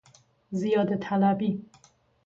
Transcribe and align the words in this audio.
زیاده 0.51 0.97
طلبی 0.97 1.65